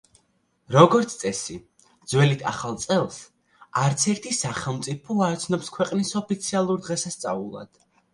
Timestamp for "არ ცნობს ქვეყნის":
5.27-6.15